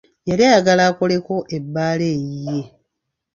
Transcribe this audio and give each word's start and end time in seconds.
Yali 0.27 0.43
ayagala 0.45 0.83
akoleko 0.91 1.35
ebbaala 1.57 2.05
eyiye. 2.15 2.59